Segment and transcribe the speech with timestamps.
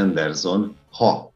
[0.00, 1.34] Anderson Ha.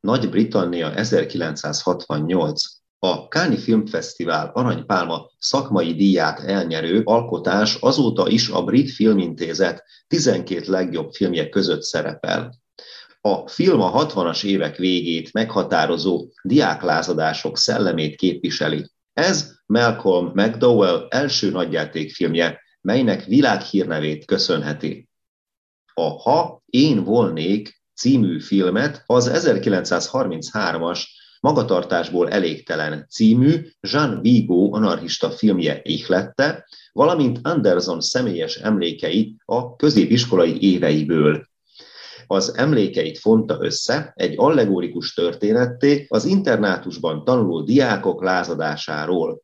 [0.00, 2.62] Nagy-Britannia 1968.
[2.98, 11.12] A Káni Filmfesztivál Aranypálma szakmai díját elnyerő alkotás azóta is a Brit Filmintézet 12 legjobb
[11.12, 12.54] filmje között szerepel.
[13.20, 18.90] A film a 60-as évek végét meghatározó diáklázadások szellemét képviseli.
[19.12, 25.08] Ez Malcolm McDowell első nagyjátékfilmje, melynek világhírnevét köszönheti.
[25.94, 31.02] A Ha én volnék című filmet az 1933-as
[31.40, 41.46] Magatartásból elégtelen című Jean Vigo anarchista filmje ihlette, valamint Anderson személyes emlékei a középiskolai éveiből.
[42.26, 49.42] Az emlékeit fonta össze egy allegórikus történetté az internátusban tanuló diákok lázadásáról.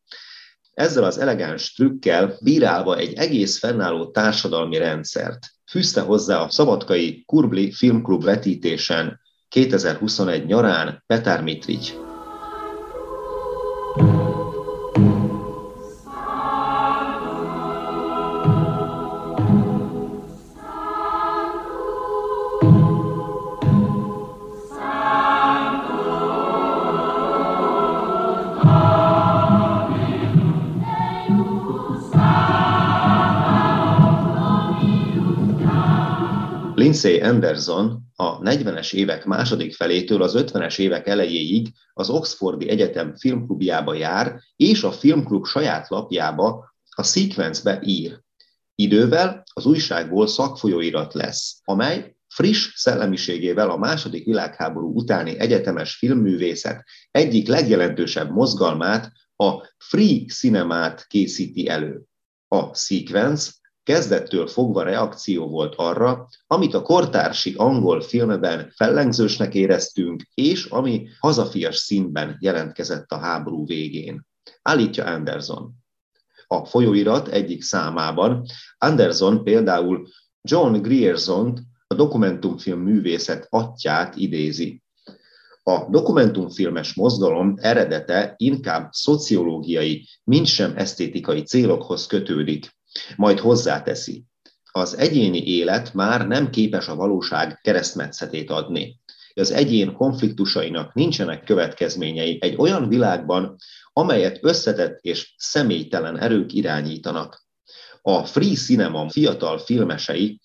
[0.75, 7.73] Ezzel az elegáns trükkel bírálva egy egész fennálló társadalmi rendszert fűzte hozzá a Szabadkai Kurbli
[7.73, 12.08] Filmklub vetítésen 2021 nyarán Petár Mitrigy.
[37.03, 43.94] Lindsay Anderson a 40-es évek második felétől az 50-es évek elejéig az Oxfordi Egyetem filmklubjába
[43.94, 48.20] jár, és a filmklub saját lapjába, a Sequence-be ír.
[48.75, 57.48] Idővel az újságból szakfolyóirat lesz, amely friss szellemiségével a második világháború utáni egyetemes filmművészet egyik
[57.48, 62.03] legjelentősebb mozgalmát, a free cinemát készíti elő.
[62.48, 63.50] A Sequence
[63.88, 71.76] kezdettől fogva reakció volt arra, amit a kortársi angol filmben fellengzősnek éreztünk, és ami hazafias
[71.76, 74.27] színben jelentkezett a háború végén.
[74.62, 75.75] Állítja Anderson.
[76.47, 78.44] A folyóirat egyik számában
[78.78, 80.09] Anderson például
[80.43, 84.82] John Grierson a dokumentumfilm művészet atyát idézi.
[85.62, 92.77] A dokumentumfilmes mozgalom eredete inkább szociológiai, mintsem esztétikai célokhoz kötődik.
[93.16, 94.25] Majd hozzáteszi,
[94.72, 99.00] az egyéni élet már nem képes a valóság keresztmetszetét adni.
[99.34, 103.56] Az egyén konfliktusainak nincsenek következményei egy olyan világban,
[103.92, 107.47] amelyet összetett és személytelen erők irányítanak.
[108.03, 110.41] A Free Cinema fiatal filmesei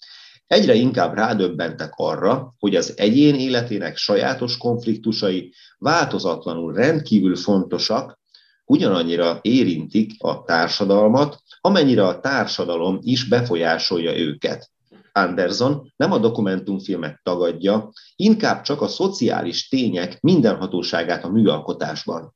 [0.48, 8.20] egyre inkább rádöbbentek arra, hogy az egyén életének sajátos konfliktusai változatlanul rendkívül fontosak,
[8.66, 14.72] ugyanannyira érintik a társadalmat, amennyire a társadalom is befolyásolja őket.
[15.12, 22.36] Anderson nem a dokumentumfilmet tagadja, inkább csak a szociális tények mindenhatóságát a műalkotásban.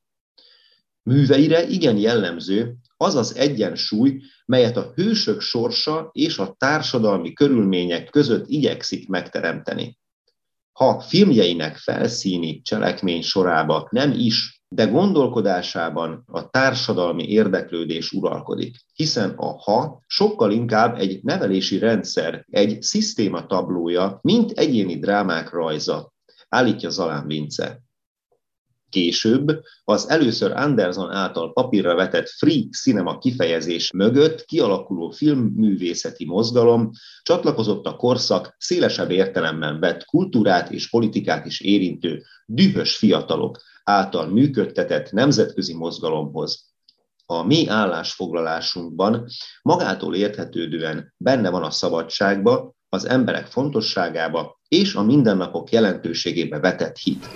[1.04, 8.48] Műveire igen jellemző az az egyensúly, melyet a hősök sorsa és a társadalmi körülmények között
[8.48, 9.98] igyekszik megteremteni.
[10.72, 19.45] Ha filmjeinek felszíni cselekmény sorába nem is de gondolkodásában a társadalmi érdeklődés uralkodik, hiszen a
[19.45, 26.14] ha sokkal inkább egy nevelési rendszer, egy szisztéma tablója, mint egyéni drámák rajza,
[26.49, 27.81] állítja Zalán Vince.
[28.89, 36.91] Később az először Anderson által papírra vetett free cinema kifejezés mögött kialakuló filmművészeti mozgalom
[37.22, 45.11] csatlakozott a korszak szélesebb értelemben vett kultúrát és politikát is érintő dühös fiatalok, által működtetett
[45.11, 46.66] nemzetközi mozgalomhoz.
[47.25, 49.25] A mi állásfoglalásunkban
[49.61, 57.28] magától érthetődően benne van a szabadságba, az emberek fontosságába és a mindennapok jelentőségébe vetett hit.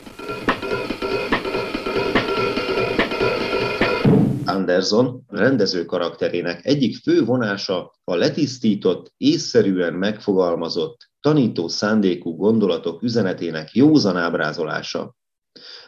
[4.62, 14.18] Anderson rendező karakterének egyik fő vonása a letisztított, észszerűen megfogalmazott, tanító szándékú gondolatok üzenetének józan
[14.18, 15.16] ábrázolása.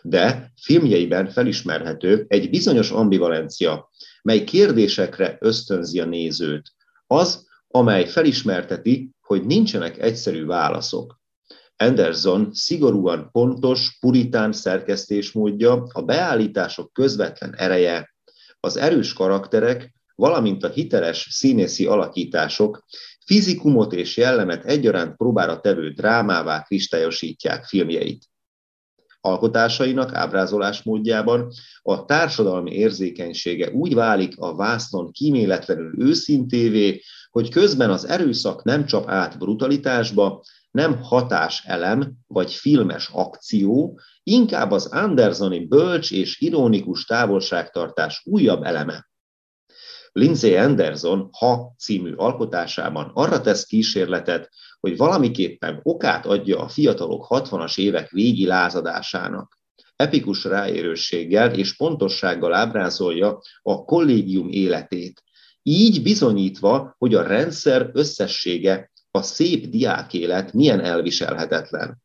[0.02, 3.90] De filmjeiben felismerhető egy bizonyos ambivalencia,
[4.22, 6.72] mely kérdésekre ösztönzi a nézőt.
[7.08, 11.22] Az, amely felismerteti, hogy nincsenek egyszerű válaszok.
[11.78, 18.13] Anderson szigorúan pontos, puritán szerkesztésmódja, a beállítások közvetlen ereje,
[18.66, 22.86] az erős karakterek, valamint a hiteles színészi alakítások
[23.26, 28.26] fizikumot és jellemet egyaránt próbára tevő drámává kristályosítják filmjeit.
[29.22, 31.52] Alkotásainak ábrázolás módjában
[31.82, 37.02] a társadalmi érzékenysége úgy válik a vásznon kíméletlenül őszintévé,
[37.32, 40.44] hogy közben az erőszak nem csap át brutalitásba,
[40.74, 49.10] nem hatás elem vagy filmes akció, inkább az Andersoni bölcs és ironikus távolságtartás újabb eleme.
[50.12, 54.50] Lindsay Anderson Ha című alkotásában arra tesz kísérletet,
[54.80, 59.60] hogy valamiképpen okát adja a fiatalok 60-as évek végi lázadásának.
[59.96, 65.24] Epikus ráérősséggel és pontossággal ábrázolja a kollégium életét,
[65.64, 72.02] így bizonyítva, hogy a rendszer összessége, a szép diákélet milyen elviselhetetlen.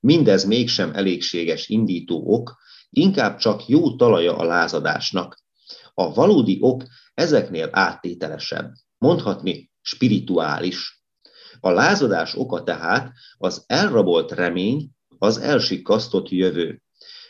[0.00, 2.56] Mindez mégsem elégséges indító ok,
[2.90, 5.42] inkább csak jó talaja a lázadásnak.
[5.94, 6.84] A valódi ok
[7.14, 11.04] ezeknél áttételesebb, mondhatni spirituális.
[11.60, 16.82] A lázadás oka tehát az elrabolt remény, az elsikasztott jövő.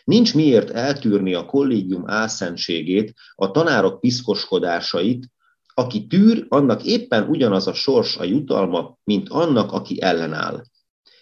[0.05, 5.27] Nincs miért eltűrni a kollégium álszentségét, a tanárok piszkoskodásait,
[5.81, 10.63] aki tűr, annak éppen ugyanaz a sors a jutalma, mint annak, aki ellenáll.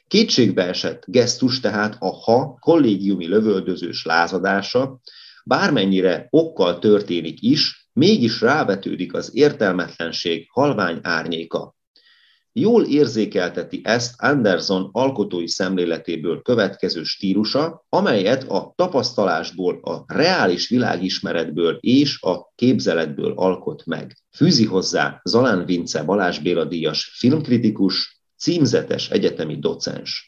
[0.08, 5.00] Kétségbe esett gesztus tehát a ha kollégiumi lövöldözős lázadása,
[5.44, 11.76] bármennyire okkal történik is, mégis rávetődik az értelmetlenség halvány árnyéka.
[12.52, 22.22] Jól érzékelteti ezt Anderson alkotói szemléletéből következő stílusa, amelyet a tapasztalásból, a reális világismeretből és
[22.22, 24.16] a képzeletből alkot meg.
[24.36, 30.27] Fűzi hozzá Zalán Vince Balázs Béla díjas filmkritikus, címzetes egyetemi docens.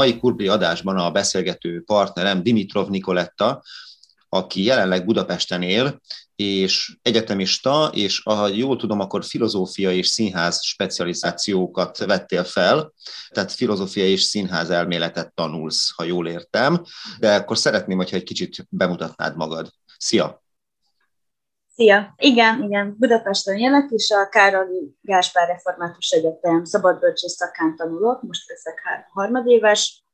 [0.00, 3.62] Mai Kurbli adásban a beszélgető partnerem Dimitrov Nikoletta,
[4.28, 6.00] aki jelenleg Budapesten él,
[6.36, 12.92] és egyetemista, és ha jól tudom, akkor filozófia és színház specializációkat vettél fel,
[13.28, 16.82] tehát filozófia és színház elméletet tanulsz, ha jól értem,
[17.18, 19.70] de akkor szeretném, hogyha egy kicsit bemutatnád magad.
[19.98, 20.42] Szia!
[21.80, 22.14] Szia!
[22.16, 28.80] Igen, igen, Budapesten élek, és a Károli Gáspár Református Egyetem szabadbölcsész szakán tanulok, most leszek
[29.12, 30.04] harmadéves,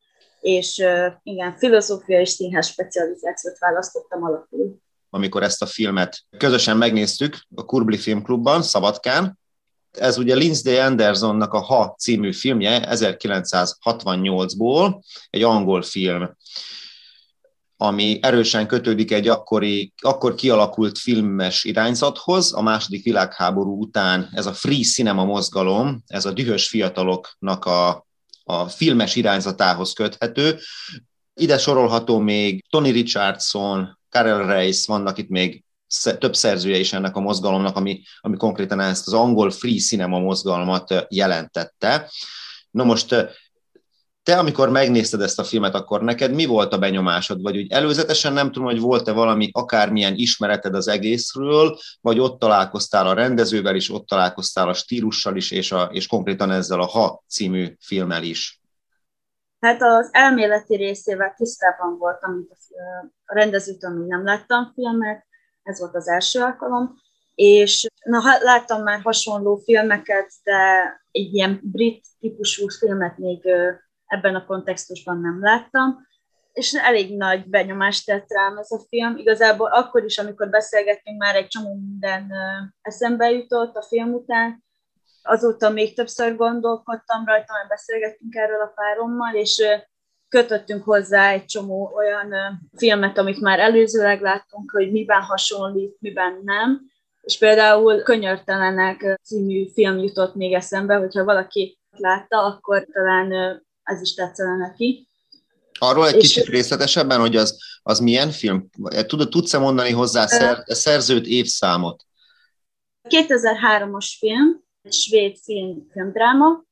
[0.41, 0.85] és
[1.23, 4.79] igen, filozófia és színház specializációt választottam alapul.
[5.11, 9.39] Amikor ezt a filmet közösen megnéztük a Kurbli Filmklubban, Szabadkán,
[9.91, 16.37] ez ugye Lindsay Andersonnak a Ha című filmje 1968-ból, egy angol film
[17.77, 22.53] ami erősen kötődik egy akkori, akkor kialakult filmes irányzathoz.
[22.53, 28.07] A második világháború után ez a free cinema mozgalom, ez a dühös fiataloknak a,
[28.45, 30.59] a filmes irányzatához köthető.
[31.35, 35.65] Ide sorolható még Tony Richardson, Karel Reis, vannak itt még
[36.19, 41.07] több szerzője is ennek a mozgalomnak, ami, ami konkrétan ezt az angol free cinema mozgalmat
[41.09, 42.11] jelentette.
[42.71, 43.15] Na most
[44.27, 47.43] te, amikor megnézted ezt a filmet, akkor neked mi volt a benyomásod?
[47.43, 53.07] Vagy úgy előzetesen nem tudom, hogy volt-e valami akármilyen ismereted az egészről, vagy ott találkoztál
[53.07, 57.25] a rendezővel is, ott találkoztál a stílussal is, és, a, és konkrétan ezzel a Ha
[57.29, 58.61] című filmmel is?
[59.61, 62.51] Hát az elméleti részével tisztában voltam, mint
[63.25, 65.27] a rendezőtől még nem láttam filmet,
[65.63, 66.95] ez volt az első alkalom,
[67.35, 70.61] és na, láttam már hasonló filmeket, de
[71.11, 73.49] egy ilyen brit típusú filmet még
[74.07, 76.07] ebben a kontextusban nem láttam,
[76.53, 79.17] és elég nagy benyomást tett rám ez a film.
[79.17, 82.33] Igazából akkor is, amikor beszélgettünk, már egy csomó minden
[82.81, 84.65] eszembe jutott a film után,
[85.23, 89.63] azóta még többször gondolkodtam rajta, mert beszélgettünk erről a párommal, és
[90.29, 92.35] kötöttünk hozzá egy csomó olyan
[92.77, 96.81] filmet, amit már előzőleg láttunk, hogy miben hasonlít, miben nem.
[97.21, 104.15] És például Könyörtelenek című film jutott még eszembe, hogyha valaki látta, akkor talán ez is
[104.15, 105.09] tetszene neki.
[105.79, 108.71] Arról egy és kicsit részletesebben, hogy az, az milyen film?
[109.07, 112.05] Tud, tudsz-e mondani hozzá szer, szerzőt, évszámot?
[113.09, 116.65] 2003-as film, egy svéd film, filmdráma,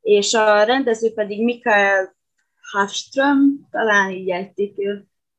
[0.00, 2.16] és a rendező pedig Mikael
[2.72, 4.74] Hafström, talán így ejtik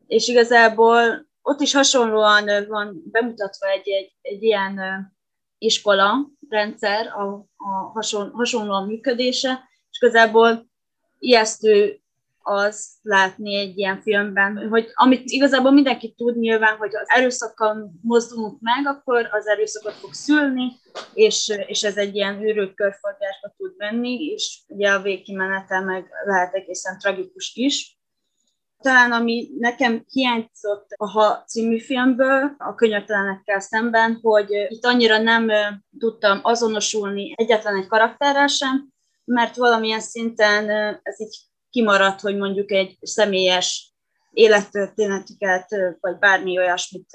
[0.08, 4.80] És igazából ott is hasonlóan van bemutatva egy, egy, egy ilyen
[5.58, 10.72] iskola rendszer, a, a hason, hasonlóan működése, és igazából
[11.24, 12.04] ijesztő
[12.44, 18.62] az látni egy ilyen filmben, hogy amit igazából mindenki tud nyilván, hogy az erőszakkal mozdulunk
[18.62, 20.72] meg, akkor az erőszakot fog szülni,
[21.14, 26.54] és, és ez egy ilyen őrült körforgásba tud menni, és ugye a végkimenete meg lehet
[26.54, 27.98] egészen tragikus is.
[28.82, 35.52] Talán ami nekem hiányzott a Ha című filmből, a könyörtelenekkel szemben, hogy itt annyira nem
[36.00, 38.93] tudtam azonosulni egyetlen egy karakterrel sem,
[39.26, 40.70] mert valamilyen szinten
[41.04, 41.38] ez így
[41.70, 43.94] kimaradt, hogy mondjuk egy személyes
[44.32, 45.68] élettörténetüket,
[46.00, 47.10] vagy bármi olyasmit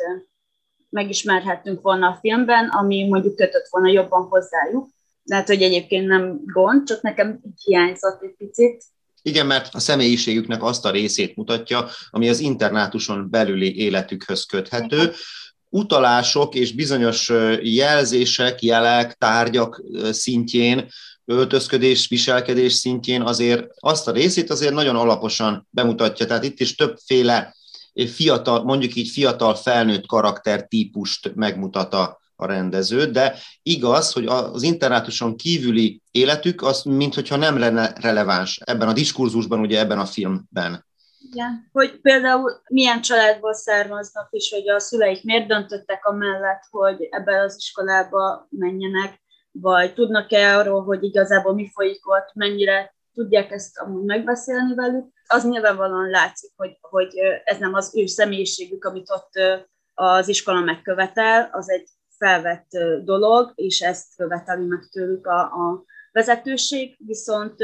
[0.91, 4.89] megismerhettünk volna a filmben, ami mondjuk kötött volna jobban hozzájuk.
[5.25, 8.85] Lehet, hogy egyébként nem gond, csak nekem hiányzott egy picit.
[9.23, 15.13] Igen, mert a személyiségüknek azt a részét mutatja, ami az internátuson belüli életükhöz köthető.
[15.69, 20.89] Utalások és bizonyos jelzések, jelek, tárgyak szintjén
[21.29, 26.27] öltözködés, viselkedés szintjén azért azt a részét azért nagyon alaposan bemutatja.
[26.27, 27.57] Tehát itt is többféle
[28.07, 35.37] fiatal, mondjuk így fiatal felnőtt karaktertípust megmutat a, a rendező, de igaz, hogy az internátuson
[35.37, 40.87] kívüli életük az mintha nem lenne releváns ebben a diskurzusban, ugye ebben a filmben.
[41.31, 47.43] Igen, hogy például milyen családból származnak, és hogy a szüleik miért döntöttek amellett, hogy ebbe
[47.43, 49.21] az iskolába menjenek,
[49.53, 55.07] vagy tudnak-e arról, hogy igazából mi folyik ott, mennyire tudják ezt amúgy megbeszélni velük.
[55.27, 59.63] Az nyilvánvalóan látszik, hogy, hogy ez nem az ő személyiségük, amit ott
[59.95, 61.89] az iskola megkövetel, az egy
[62.19, 62.69] felvett
[63.05, 67.55] dolog, és ezt követeli meg tőlük a, a vezetőség, viszont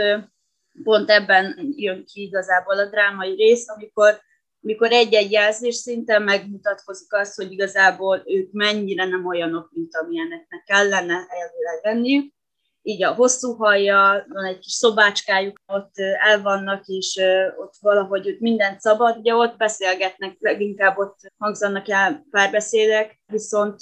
[0.83, 4.21] pont ebben jön ki igazából a drámai rész, amikor
[4.65, 11.15] mikor egy-egy jelzés szinten megmutatkozik az, hogy igazából ők mennyire nem olyanok, mint amilyeneknek kellene
[11.15, 12.33] elvileg lenni.
[12.83, 15.95] Így a hosszú hajja, van egy kis szobácskájuk, ott
[16.29, 17.21] el vannak, és
[17.57, 23.79] ott valahogy ott mindent szabad, ugye ott beszélgetnek, leginkább ott hangzanak el párbeszédek, viszont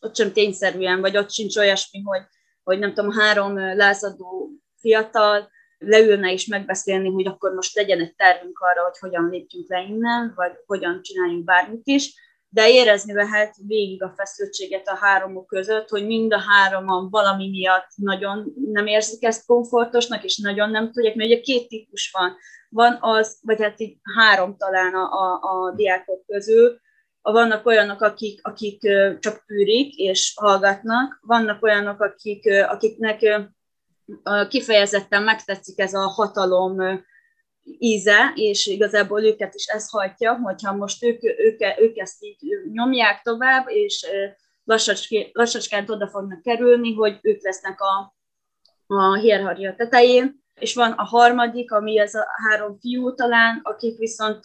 [0.00, 2.22] ott sem tényszerűen, vagy ott sincs olyasmi, hogy,
[2.62, 5.50] hogy nem tudom, három lázadó fiatal,
[5.86, 10.32] leülne és megbeszélni, hogy akkor most legyen egy tervünk arra, hogy hogyan lépjünk le innen,
[10.36, 12.14] vagy hogyan csináljunk bármit is,
[12.48, 17.88] de érezni lehet végig a feszültséget a háromok között, hogy mind a hároman valami miatt
[17.96, 22.36] nagyon nem érzik ezt komfortosnak, és nagyon nem tudják, mert ugye két típus van.
[22.68, 26.80] Van az, vagy hát így három talán a, a, a diákok közül,
[27.32, 28.80] vannak olyanok, akik, akik
[29.18, 33.22] csak pűrik és hallgatnak, vannak olyanok, akik, akiknek
[34.48, 37.04] kifejezetten megtetszik ez a hatalom
[37.78, 42.36] íze, és igazából őket is ez hajtja, hogyha most ők, ők, ők ezt így
[42.72, 44.06] nyomják tovább, és
[44.64, 48.16] lassacskán, lassacskán oda fognak kerülni, hogy ők lesznek a,
[48.86, 54.40] a hierarchia tetején, és van a harmadik, ami ez a három fiú talán, akik viszont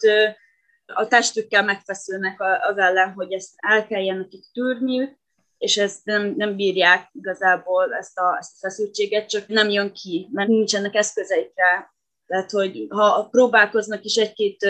[0.86, 5.20] a testükkel megfeszülnek az ellen, hogy ezt el kelljen nekik tűrniük,
[5.62, 10.28] és ezt nem, nem bírják igazából ezt a, ezt a feszültséget, csak nem jön ki,
[10.32, 11.92] mert nincsenek eszközeik rá.
[12.26, 14.64] Tehát, hogy ha próbálkoznak is egy-két,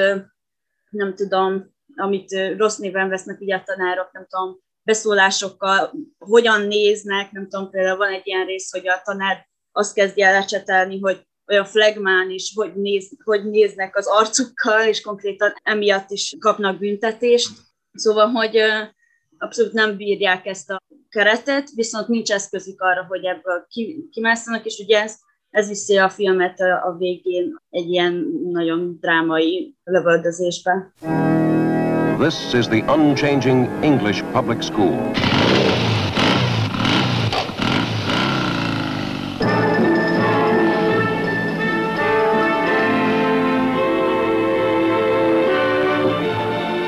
[0.90, 7.48] nem tudom, amit rossz néven vesznek ugye a tanárok, nem tudom, beszólásokkal, hogyan néznek, nem
[7.48, 11.64] tudom, például van egy ilyen rész, hogy a tanár azt kezdje el lecsetelni, hogy olyan
[11.64, 17.48] flagmán is, hogy, néz, hogy néznek az arcukkal, és konkrétan emiatt is kapnak büntetést.
[17.92, 18.56] Szóval, hogy
[19.42, 23.66] abszolút nem bírják ezt a keretet, viszont nincs eszközük arra, hogy ebből
[24.10, 25.18] kimászanak, és ugye ez,
[25.50, 30.92] ez viszi a filmet a végén egy ilyen nagyon drámai lövöldözésbe.
[32.18, 35.10] This is the unchanging English public school.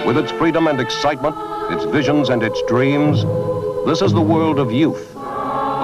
[0.06, 3.24] With its freedom and excitement, its visions and its dreams,
[3.84, 5.16] this is the world of youth.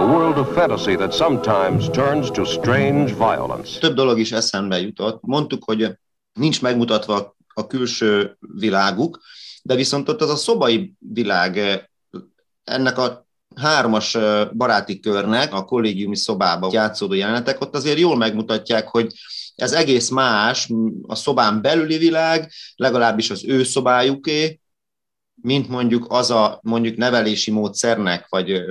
[0.03, 3.79] A world of fantasy that sometimes turns to strange violence.
[3.79, 5.23] Több dolog is eszembe jutott.
[5.23, 5.99] Mondtuk, hogy
[6.33, 9.21] nincs megmutatva a külső világuk,
[9.63, 11.85] de viszont ott az a szobai világ
[12.65, 14.17] ennek a hármas
[14.53, 19.13] baráti körnek, a kollégiumi szobába játszódó jelenetek, ott azért jól megmutatják, hogy
[19.55, 20.69] ez egész más,
[21.07, 24.61] a szobán belüli világ, legalábbis az ő szobájuké,
[25.43, 28.63] mint mondjuk az a mondjuk nevelési módszernek, vagy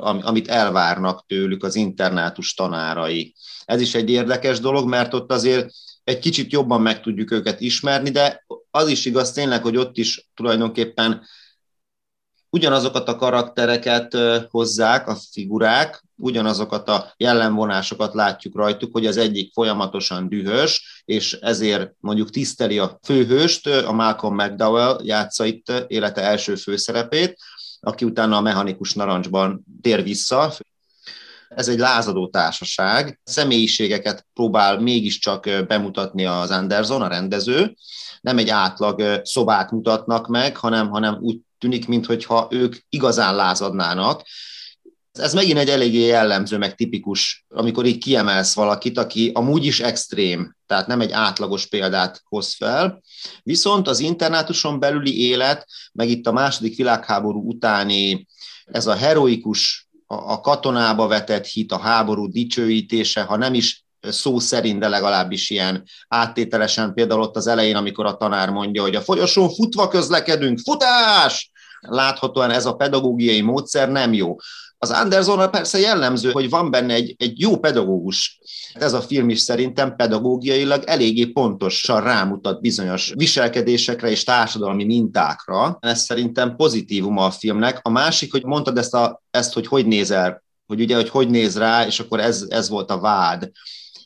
[0.00, 3.34] amit elvárnak tőlük az internátus tanárai.
[3.64, 5.70] Ez is egy érdekes dolog, mert ott azért
[6.04, 10.28] egy kicsit jobban meg tudjuk őket ismerni, de az is igaz tényleg, hogy ott is
[10.34, 11.22] tulajdonképpen
[12.50, 14.16] ugyanazokat a karaktereket
[14.50, 21.92] hozzák, a figurák, ugyanazokat a jellemvonásokat látjuk rajtuk, hogy az egyik folyamatosan dühös, és ezért
[22.00, 27.38] mondjuk tiszteli a főhőst, a Malcolm McDowell játsza itt élete első főszerepét,
[27.80, 30.52] aki utána a mechanikus narancsban tér vissza,
[31.48, 33.20] ez egy lázadó társaság.
[33.24, 37.76] Személyiségeket próbál mégiscsak bemutatni az Anderson, a rendező.
[38.20, 44.22] Nem egy átlag szobát mutatnak meg, hanem, hanem úgy tűnik, mintha ők igazán lázadnának.
[45.18, 50.56] Ez megint egy eléggé jellemző, meg tipikus, amikor így kiemelsz valakit, aki amúgy is extrém,
[50.66, 53.02] tehát nem egy átlagos példát hoz fel.
[53.42, 58.26] Viszont az internátuson belüli élet, meg itt a második világháború utáni
[58.64, 64.78] ez a heroikus a katonába vetett hit, a háború dicsőítése, ha nem is szó szerint,
[64.78, 69.50] de legalábbis ilyen áttételesen, például ott az elején, amikor a tanár mondja, hogy a folyosón
[69.50, 71.50] futva közlekedünk, futás!
[71.80, 74.36] Láthatóan ez a pedagógiai módszer nem jó.
[74.90, 78.38] Az Anderson persze jellemző, hogy van benne egy, egy jó pedagógus.
[78.72, 85.78] Ez a film is szerintem pedagógiailag eléggé pontosan rámutat bizonyos viselkedésekre és társadalmi mintákra.
[85.80, 87.78] Ez szerintem pozitívuma a filmnek.
[87.82, 91.58] A másik, hogy mondtad ezt, a, ezt hogy hogy nézel, hogy ugye, hogy hogy néz
[91.58, 93.50] rá, és akkor ez, ez volt a vád.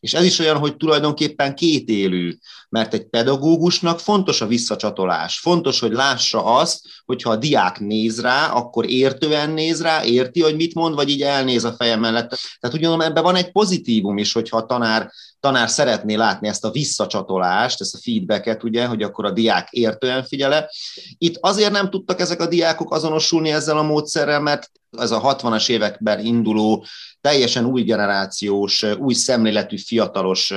[0.01, 2.37] És ez is olyan, hogy tulajdonképpen kétélű,
[2.69, 8.47] mert egy pedagógusnak fontos a visszacsatolás, fontos, hogy lássa azt, hogyha a diák néz rá,
[8.47, 12.39] akkor értően néz rá, érti, hogy mit mond, vagy így elnéz a feje mellett.
[12.61, 16.70] Tehát ugyanom ebben van egy pozitívum is, hogyha a tanár, tanár szeretné látni ezt a
[16.70, 20.70] visszacsatolást, ezt a feedbacket, ugye, hogy akkor a diák értően figyele.
[21.18, 25.68] Itt azért nem tudtak ezek a diákok azonosulni ezzel a módszerrel, mert ez a 60-as
[25.68, 26.85] években induló,
[27.20, 30.53] teljesen új generációs, új szemléletű, fiatalos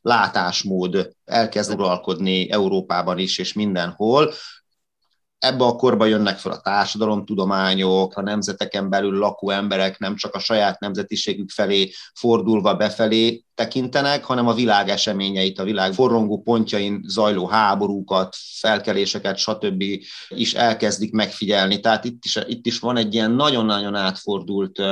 [0.00, 4.32] látásmód elkezd uralkodni Európában is, és mindenhol.
[5.46, 10.38] Ebbe a korba jönnek fel a társadalomtudományok, a nemzeteken belül lakó emberek nem csak a
[10.38, 17.46] saját nemzetiségük felé fordulva befelé tekintenek, hanem a világ eseményeit, a világ forrongó pontjain zajló
[17.46, 19.84] háborúkat, felkeléseket, stb.
[20.28, 21.80] is elkezdik megfigyelni.
[21.80, 24.82] Tehát itt is, itt is van egy ilyen nagyon-nagyon átfordult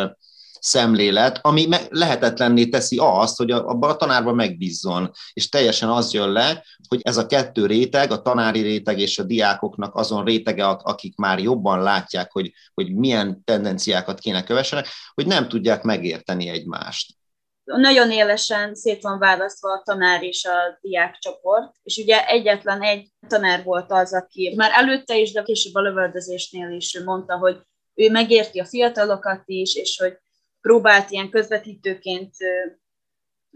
[0.64, 5.10] szemlélet, ami lehetetlenné teszi azt, hogy abban a tanárban megbízzon.
[5.32, 9.22] És teljesen az jön le, hogy ez a kettő réteg, a tanári réteg és a
[9.22, 15.48] diákoknak azon rétege, akik már jobban látják, hogy, hogy milyen tendenciákat kéne kövessenek, hogy nem
[15.48, 17.14] tudják megérteni egymást
[17.64, 23.08] nagyon élesen szét van választva a tanár és a diák csoport, és ugye egyetlen egy
[23.28, 27.60] tanár volt az, aki már előtte is, de később a lövöldözésnél is mondta, hogy
[27.94, 30.18] ő megérti a fiatalokat is, és hogy
[30.66, 32.34] próbált ilyen közvetítőként,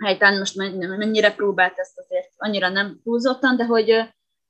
[0.04, 0.56] helytán most
[0.98, 3.86] mennyire próbált ezt azért annyira nem túlzottan, de hogy,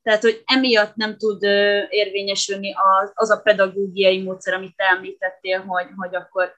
[0.02, 1.42] tehát, hogy emiatt nem tud
[1.88, 6.52] érvényesülni az, az a pedagógiai módszer, amit te említettél, hogy, hogy akkor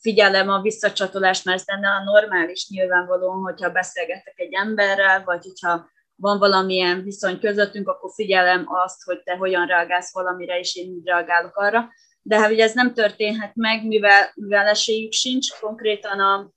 [0.00, 5.90] figyelem a visszacsatolást, mert ez lenne a normális nyilvánvalóan, hogyha beszélgetek egy emberrel, vagy hogyha
[6.14, 11.56] van valamilyen viszony közöttünk, akkor figyelem azt, hogy te hogyan reagálsz valamire, és én reagálok
[11.56, 11.88] arra
[12.28, 16.52] de hát ez nem történhet meg, mivel, mivel esélyük sincs konkrétan a,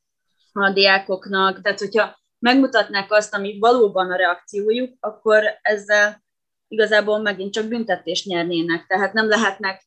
[0.52, 6.24] a diákoknak, tehát hogyha megmutatnák azt, ami valóban a reakciójuk, akkor ezzel
[6.68, 9.84] igazából megint csak büntetést nyernének, tehát nem lehetnek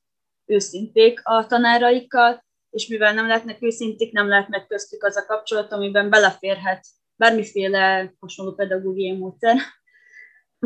[0.47, 5.73] őszinték a tanáraikkal, és mivel nem lehetnek őszinték, nem lehet meg köztük az a kapcsolat,
[5.73, 9.57] amiben beleférhet bármiféle hasonló pedagógiai módszer.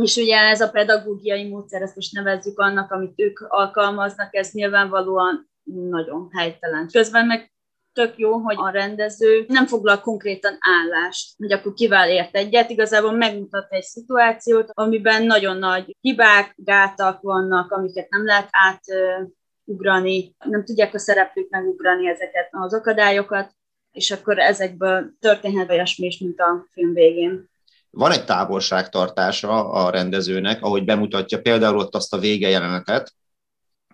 [0.03, 5.51] És ugye ez a pedagógiai módszer, ezt most nevezzük annak, amit ők alkalmaznak, ez nyilvánvalóan
[5.91, 6.89] nagyon helytelen.
[6.93, 7.53] Közben meg
[7.93, 13.13] tök jó, hogy a rendező nem foglal konkrétan állást, hogy akkor kivel ért egyet, igazából
[13.13, 20.95] megmutat egy szituációt, amiben nagyon nagy hibák, gátak vannak, amiket nem lehet átugrani, nem tudják
[20.95, 23.51] a szereplők megugrani ezeket az akadályokat,
[23.93, 27.49] és akkor ezekből történhet olyasmi is, mint a film végén.
[27.99, 33.15] Van egy távolságtartása a rendezőnek, ahogy bemutatja például ott azt a vége jelenetet,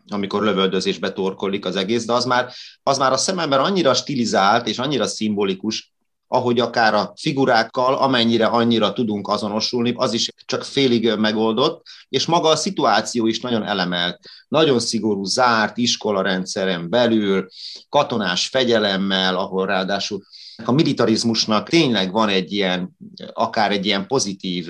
[0.08, 4.78] amikor lövöldözésbe torkolik az egész, de az már, az már a szememben annyira stilizált és
[4.78, 5.94] annyira szimbolikus,
[6.26, 12.48] ahogy akár a figurákkal, amennyire annyira tudunk azonosulni, az is csak félig megoldott, és maga
[12.48, 14.18] a szituáció is nagyon elemelt.
[14.48, 17.46] Nagyon szigorú, zárt iskolarendszeren belül,
[17.88, 20.22] katonás fegyelemmel, ahol ráadásul
[20.64, 22.96] a militarizmusnak tényleg van egy ilyen,
[23.32, 24.68] akár egy ilyen pozitív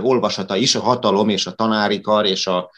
[0.00, 2.70] olvasata is, a hatalom és a tanári kar és a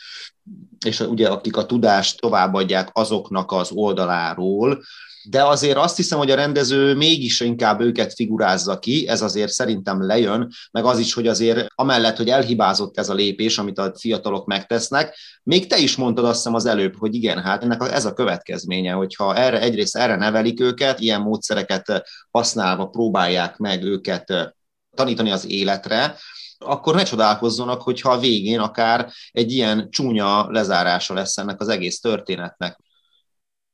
[0.85, 4.83] és ugye akik a tudást továbbadják azoknak az oldaláról,
[5.25, 10.07] de azért azt hiszem, hogy a rendező mégis inkább őket figurázza ki, ez azért szerintem
[10.07, 14.47] lejön, meg az is, hogy azért amellett, hogy elhibázott ez a lépés, amit a fiatalok
[14.47, 18.13] megtesznek, még te is mondtad azt hiszem az előbb, hogy igen, hát ennek ez a
[18.13, 24.55] következménye, hogyha erre egyrészt erre nevelik őket, ilyen módszereket használva próbálják meg őket
[24.97, 26.17] tanítani az életre,
[26.65, 32.01] akkor ne csodálkozzonak, hogyha a végén akár egy ilyen csúnya lezárása lesz ennek az egész
[32.01, 32.79] történetnek.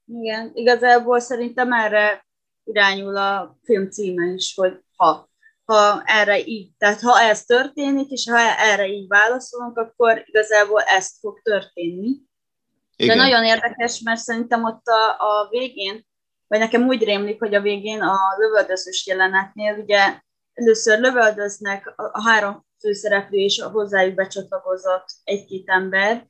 [0.07, 2.27] Igen, igazából szerintem erre
[2.65, 5.31] irányul a film címe is, hogy ha,
[5.65, 11.19] ha erre így, tehát ha ez történik, és ha erre így válaszolunk, akkor igazából ezt
[11.21, 12.17] fog történni.
[12.97, 13.17] Igen.
[13.17, 16.07] De nagyon érdekes, mert szerintem ott a, a végén,
[16.47, 20.21] vagy nekem úgy rémlik, hogy a végén a lövöldözős jelenetnél ugye
[20.53, 26.27] először lövöldöznek a, három főszereplő és a hozzájuk becsatlakozott egy-két ember,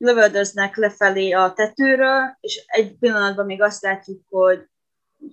[0.00, 4.64] lövöldöznek lefelé a tetőről, és egy pillanatban még azt látjuk, hogy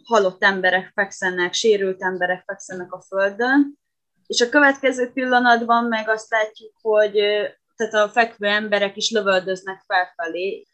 [0.03, 3.80] halott emberek fekszenek, sérült emberek fekszenek a földön,
[4.27, 7.13] és a következő pillanatban meg azt látjuk, hogy
[7.75, 10.65] tehát a fekvő emberek is lövöldöznek felfelé.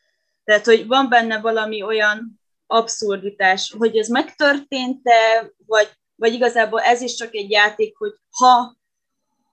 [0.44, 7.16] Tehát, hogy van benne valami olyan abszurditás, hogy ez megtörtént-e, vagy, vagy igazából ez is
[7.16, 8.78] csak egy játék, hogy ha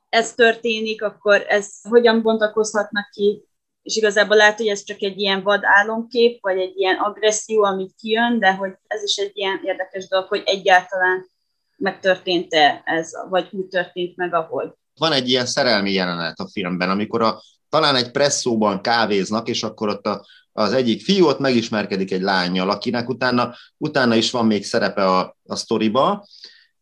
[0.09, 3.49] ez történik, akkor ez hogyan bontakozhatnak ki,
[3.83, 7.91] és igazából lehet, hogy ez csak egy ilyen vad álomkép, vagy egy ilyen agresszió, ami
[8.01, 11.31] kijön, de hogy ez is egy ilyen érdekes dolog, hogy egyáltalán
[11.77, 14.69] megtörtént-e ez, vagy úgy történt meg, ahogy.
[14.99, 19.89] Van egy ilyen szerelmi jelenet a filmben, amikor a, talán egy presszóban kávéznak, és akkor
[19.89, 24.65] ott a, az egyik fiú ott megismerkedik egy lányjal, akinek utána, utána is van még
[24.65, 26.27] szerepe a, a sztoriba,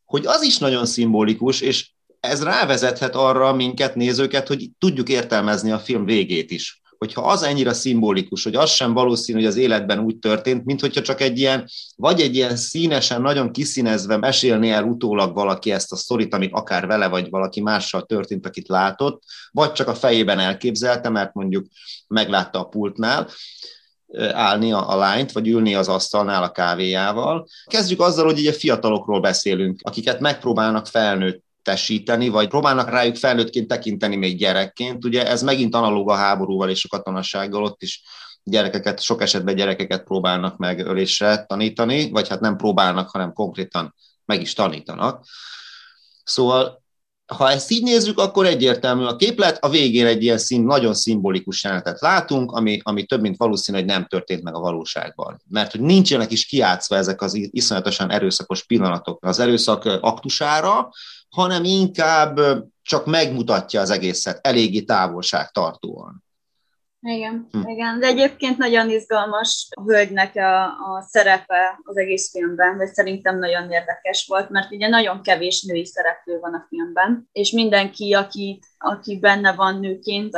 [0.04, 5.78] hogy az is nagyon szimbolikus, és ez rávezethet arra minket, nézőket, hogy tudjuk értelmezni a
[5.78, 6.80] film végét is.
[6.98, 11.00] Hogyha az ennyire szimbolikus, hogy az sem valószínű, hogy az életben úgy történt, mint hogyha
[11.00, 15.96] csak egy ilyen, vagy egy ilyen színesen, nagyon kiszínezve mesélni el utólag valaki ezt a
[15.96, 21.08] sztorit, amit akár vele, vagy valaki mással történt, akit látott, vagy csak a fejében elképzelte,
[21.08, 21.66] mert mondjuk
[22.08, 23.28] meglátta a pultnál,
[24.32, 27.46] állni a, a lányt, vagy ülni az asztalnál a kávéjával.
[27.66, 34.16] Kezdjük azzal, hogy ugye fiatalokról beszélünk, akiket megpróbálnak felnőtt testesíteni, vagy próbálnak rájuk felnőttként tekinteni
[34.16, 35.04] még gyerekként.
[35.04, 38.02] Ugye ez megint analóg a háborúval és a katonassággal, ott is
[38.42, 44.40] gyerekeket, sok esetben gyerekeket próbálnak meg ölésre tanítani, vagy hát nem próbálnak, hanem konkrétan meg
[44.40, 45.24] is tanítanak.
[46.24, 46.82] Szóval
[47.34, 51.64] ha ezt így nézzük, akkor egyértelmű a képlet, a végén egy ilyen szín, nagyon szimbolikus
[51.64, 55.42] jelenetet látunk, ami, ami több mint valószínű, hogy nem történt meg a valóságban.
[55.48, 60.90] Mert hogy nincsenek is kiátszva ezek az iszonyatosan erőszakos pillanatok az erőszak aktusára,
[61.28, 62.40] hanem inkább
[62.82, 66.26] csak megmutatja az egészet eléggé távolságtartóan.
[67.00, 67.68] Igen, hm.
[67.68, 73.38] igen, de egyébként nagyon izgalmas a hölgynek a, a szerepe az egész filmben, vagy szerintem
[73.38, 78.60] nagyon érdekes volt, mert ugye nagyon kevés női szereplő van a filmben, és mindenki, aki,
[78.78, 80.36] aki benne van nőként,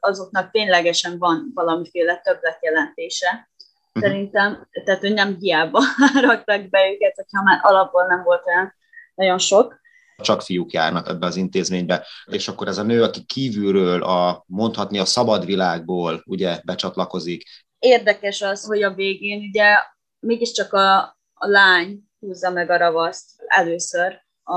[0.00, 3.48] azoknak ténylegesen van valamiféle többletjelentése.
[3.92, 4.00] Hm.
[4.00, 5.80] Szerintem, tehát hogy nem hiába
[6.28, 8.74] raktak be őket, hogyha már alapból nem volt olyan
[9.14, 9.80] nagyon sok
[10.22, 14.98] csak fiúk járnak ebbe az intézménybe, és akkor ez a nő, aki kívülről a, mondhatni
[14.98, 17.42] a szabad világból ugye becsatlakozik,
[17.78, 19.76] érdekes az, hogy a végén ugye
[20.20, 20.98] mégiscsak a,
[21.34, 24.56] a lány húzza meg a ravaszt először a,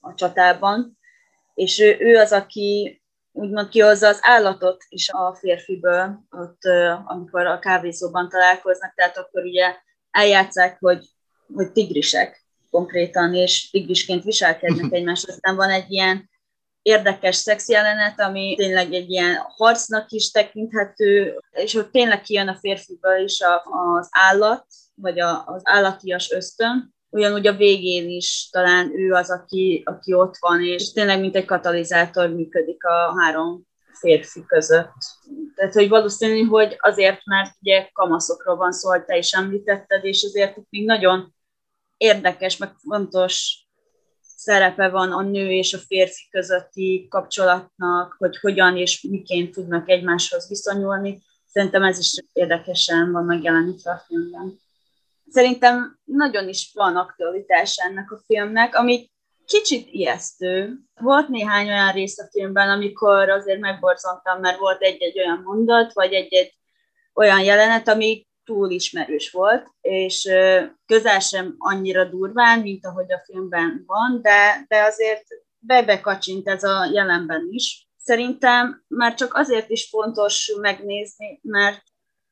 [0.00, 0.98] a csatában,
[1.54, 6.62] és ő, ő az, aki úgymond kihozza az állatot is a férfiből, ott,
[7.04, 9.76] amikor a kávézóban találkoznak, tehát akkor ugye
[10.10, 11.04] eljátszák, hogy,
[11.54, 12.41] hogy tigrisek
[12.72, 15.28] konkrétan, és tigrisként viselkednek egymást.
[15.28, 16.30] Aztán van egy ilyen
[16.82, 23.24] érdekes szexjelenet, ami tényleg egy ilyen harcnak is tekinthető, és ott tényleg kijön a férfiből
[23.24, 23.62] is a,
[23.96, 29.82] az állat, vagy a, az állatias ösztön, ugyanúgy a végén is talán ő az, aki,
[29.84, 34.92] aki ott van, és tényleg mint egy katalizátor működik a három férfi között.
[35.54, 40.24] Tehát, hogy valószínű, hogy azért, mert ugye kamaszokról van szó, hogy te is említetted, és
[40.24, 41.34] azért itt még nagyon
[42.02, 43.66] érdekes, meg fontos
[44.20, 50.48] szerepe van a nő és a férfi közötti kapcsolatnak, hogy hogyan és miként tudnak egymáshoz
[50.48, 51.22] viszonyulni.
[51.46, 54.60] Szerintem ez is érdekesen van megjelenítve a filmben.
[55.30, 59.10] Szerintem nagyon is van aktualitás ennek a filmnek, ami
[59.44, 60.78] kicsit ijesztő.
[60.94, 66.12] Volt néhány olyan rész a filmben, amikor azért megborzontam, mert volt egy-egy olyan mondat, vagy
[66.12, 66.54] egy-egy
[67.14, 70.28] olyan jelenet, ami túl ismerős volt, és
[70.86, 75.24] közel sem annyira durván, mint ahogy a filmben van, de, de azért
[75.58, 77.86] bebekacsint ez a jelenben is.
[77.96, 81.82] Szerintem már csak azért is fontos megnézni, mert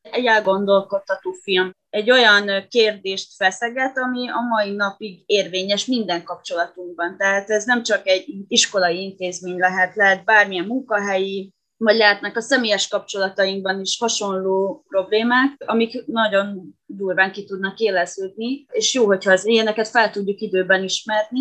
[0.02, 1.70] egy elgondolkodtató film.
[1.90, 7.16] Egy olyan kérdést feszeget, ami a mai napig érvényes minden kapcsolatunkban.
[7.16, 12.88] Tehát ez nem csak egy iskolai intézmény lehet, lehet bármilyen munkahelyi, vagy lehetnek a személyes
[12.88, 19.88] kapcsolatainkban is hasonló problémák, amik nagyon durván ki tudnak éleződni, és jó, hogyha az ilyeneket
[19.88, 21.40] fel tudjuk időben ismerni,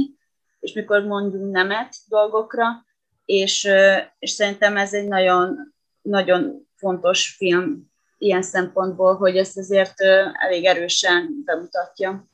[0.59, 2.85] és mikor mondjunk nemet dolgokra,
[3.25, 3.67] és,
[4.19, 10.01] és szerintem ez egy nagyon, nagyon fontos film ilyen szempontból, hogy ezt azért
[10.33, 12.27] elég erősen bemutatja.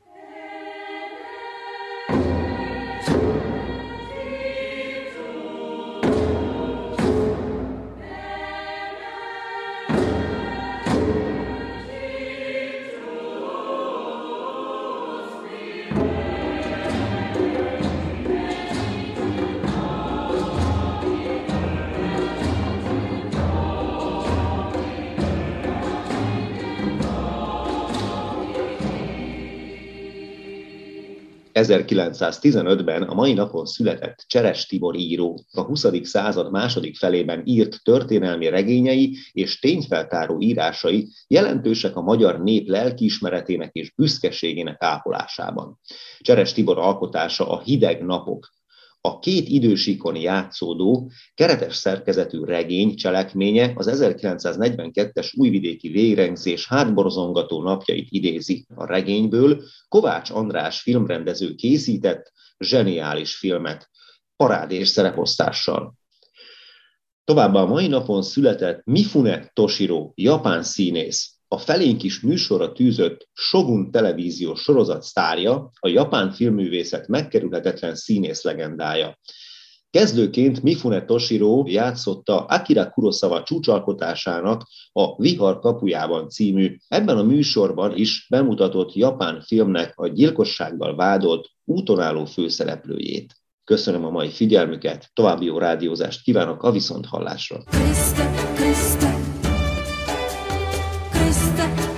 [31.60, 35.86] 1915-ben a mai napon született Cseres Tibor író a 20.
[36.02, 43.94] század második felében írt történelmi regényei és tényfeltáró írásai jelentősek a magyar nép lelkiismeretének és
[43.96, 45.80] büszkeségének ápolásában.
[46.20, 48.54] Cseres Tibor alkotása a Hideg napok
[49.06, 58.66] a két idősíkon játszódó, keretes szerkezetű regény cselekménye az 1942-es újvidéki végrengzés hátborzongató napjait idézi.
[58.76, 63.90] A regényből Kovács András filmrendező készített zseniális filmet,
[64.36, 65.94] parádés szereposztással.
[67.24, 73.92] Továbbá a mai napon született Mifune Toshiro, japán színész, a felénk is műsorra tűzött Shogun
[73.92, 79.18] televíziós sorozat sztárja, a japán filmművészet megkerülhetetlen színész legendája.
[79.90, 88.28] Kezdőként Mifune Toshiro játszotta Akira Kurosawa csúcsalkotásának a Vihar kapujában című, ebben a műsorban is
[88.30, 93.36] bemutatott japán filmnek a gyilkossággal vádolt útonálló főszereplőjét.
[93.64, 97.64] Köszönöm a mai figyelmüket, további jó rádiózást kívánok a viszonthallásra.
[97.64, 99.25] Krista, Krista.
[101.56, 101.95] Krista